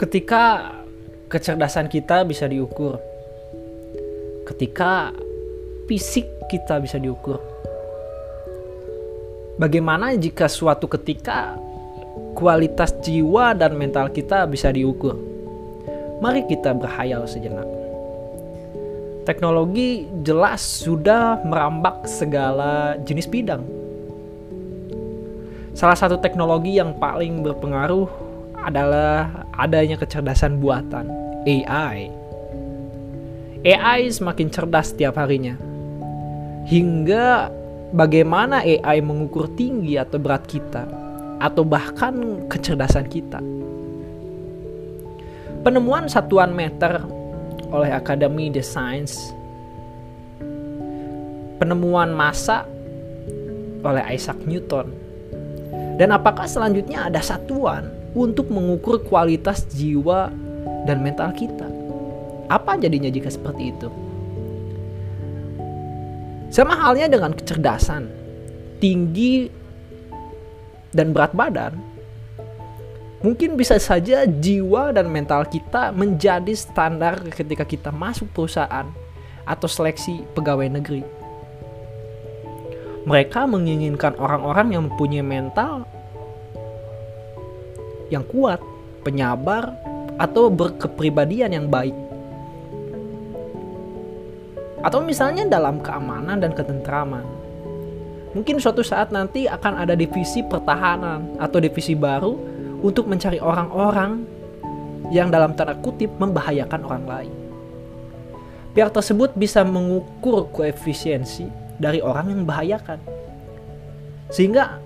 [0.00, 0.72] Ketika
[1.28, 2.96] kecerdasan kita bisa diukur,
[4.48, 5.12] ketika
[5.84, 7.36] fisik kita bisa diukur,
[9.60, 11.52] bagaimana jika suatu ketika
[12.32, 15.20] kualitas jiwa dan mental kita bisa diukur?
[16.24, 17.68] Mari kita berhayal sejenak.
[19.28, 23.60] Teknologi jelas sudah merambak segala jenis bidang.
[25.76, 28.29] Salah satu teknologi yang paling berpengaruh
[28.64, 31.08] adalah adanya kecerdasan buatan,
[31.48, 32.12] AI.
[33.60, 35.56] AI semakin cerdas setiap harinya.
[36.68, 37.52] Hingga
[37.92, 40.86] bagaimana AI mengukur tinggi atau berat kita
[41.40, 43.40] atau bahkan kecerdasan kita.
[45.60, 47.04] Penemuan satuan meter
[47.68, 49.16] oleh Akademi The Science,
[51.60, 52.64] penemuan massa
[53.84, 54.88] oleh Isaac Newton,
[56.00, 60.32] dan apakah selanjutnya ada satuan untuk mengukur kualitas jiwa
[60.84, 61.66] dan mental kita?
[62.50, 63.88] Apa jadinya jika seperti itu?
[66.50, 68.10] Sama halnya dengan kecerdasan,
[68.82, 69.46] tinggi
[70.90, 71.90] dan berat badan
[73.20, 78.88] mungkin bisa saja jiwa dan mental kita menjadi standar ketika kita masuk perusahaan
[79.44, 81.04] atau seleksi pegawai negeri.
[83.04, 85.88] Mereka menginginkan orang-orang yang mempunyai mental
[88.10, 88.60] yang kuat,
[89.06, 89.72] penyabar,
[90.20, 91.96] atau berkepribadian yang baik.
[94.84, 97.24] Atau misalnya dalam keamanan dan ketentraman.
[98.36, 102.36] Mungkin suatu saat nanti akan ada divisi pertahanan atau divisi baru
[102.84, 104.22] untuk mencari orang-orang
[105.10, 107.34] yang dalam tanda kutip membahayakan orang lain.
[108.70, 111.50] Pihak tersebut bisa mengukur koefisiensi
[111.82, 113.02] dari orang yang membahayakan.
[114.30, 114.78] Sehingga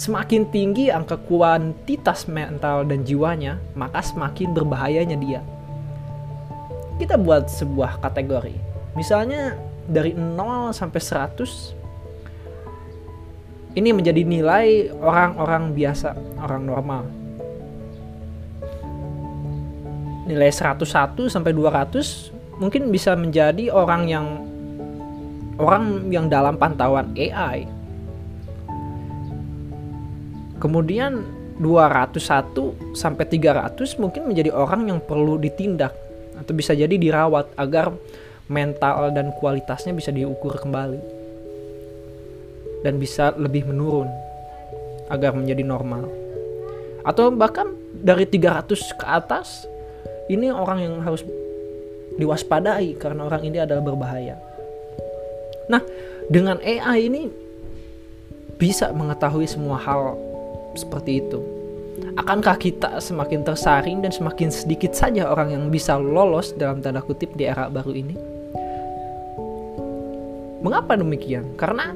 [0.00, 5.44] semakin tinggi angka kuantitas mental dan jiwanya, maka semakin berbahayanya dia.
[6.96, 8.56] Kita buat sebuah kategori.
[8.96, 11.76] Misalnya dari 0 sampai 100
[13.76, 17.04] ini menjadi nilai orang-orang biasa, orang normal.
[20.30, 24.26] nilai 101 sampai 200 mungkin bisa menjadi orang yang
[25.58, 27.79] orang yang dalam pantauan AI.
[30.60, 31.24] Kemudian
[31.60, 35.92] 201 sampai 300 mungkin menjadi orang yang perlu ditindak
[36.36, 37.92] atau bisa jadi dirawat agar
[38.48, 41.00] mental dan kualitasnya bisa diukur kembali
[42.80, 44.08] dan bisa lebih menurun
[45.12, 46.08] agar menjadi normal.
[47.04, 49.64] Atau bahkan dari 300 ke atas
[50.32, 51.24] ini orang yang harus
[52.16, 54.36] diwaspadai karena orang ini adalah berbahaya.
[55.68, 55.80] Nah,
[56.28, 57.22] dengan AI ini
[58.60, 60.29] bisa mengetahui semua hal
[60.80, 61.40] seperti itu.
[62.16, 67.36] Akankah kita semakin tersaring dan semakin sedikit saja orang yang bisa lolos dalam tanda kutip
[67.36, 68.16] di era baru ini?
[70.60, 71.56] Mengapa demikian?
[71.56, 71.92] Karena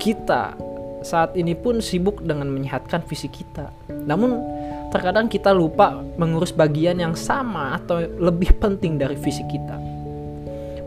[0.00, 0.56] kita
[1.02, 3.70] saat ini pun sibuk dengan menyehatkan fisik kita.
[4.08, 4.40] Namun
[4.88, 9.76] terkadang kita lupa mengurus bagian yang sama atau lebih penting dari fisik kita,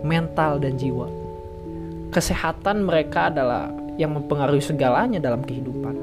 [0.01, 1.07] mental dan jiwa.
[2.11, 5.95] Kesehatan mereka adalah yang mempengaruhi segalanya dalam kehidupan.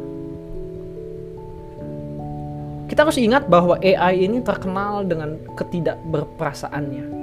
[2.88, 7.20] Kita harus ingat bahwa AI ini terkenal dengan ketidakberperasaannya.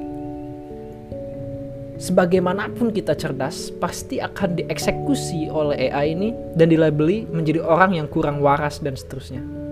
[1.96, 8.44] Sebagaimanapun kita cerdas, pasti akan dieksekusi oleh AI ini dan dilabeli menjadi orang yang kurang
[8.44, 9.66] waras dan seterusnya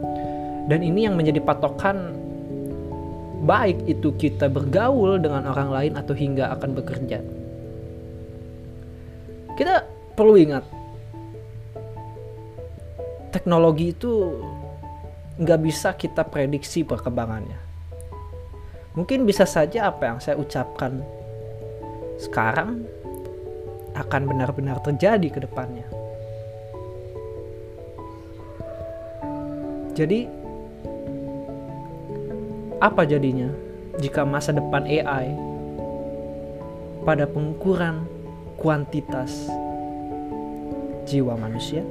[0.67, 2.15] dan ini yang menjadi patokan
[3.43, 7.19] baik itu kita bergaul dengan orang lain atau hingga akan bekerja.
[9.59, 9.83] Kita
[10.15, 10.63] perlu ingat,
[13.33, 14.37] teknologi itu
[15.41, 17.57] nggak bisa kita prediksi perkembangannya.
[18.93, 21.01] Mungkin bisa saja apa yang saya ucapkan
[22.21, 22.85] sekarang
[23.97, 25.89] akan benar-benar terjadi ke depannya.
[29.97, 30.29] Jadi
[32.77, 33.49] apa jadinya
[33.97, 35.33] jika masa depan AI
[37.01, 38.05] pada pengukuran
[38.61, 39.49] kuantitas
[41.09, 41.81] jiwa manusia?